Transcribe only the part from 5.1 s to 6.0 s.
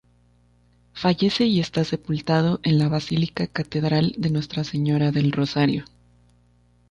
del Rosario.